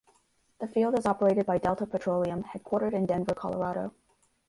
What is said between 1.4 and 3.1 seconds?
by Delta Petroleum headquartered in